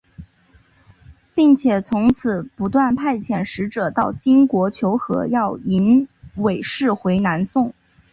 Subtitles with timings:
[1.35, 7.71] 并且从此不断派遣使者到金国求和要迎韦氏回南宋。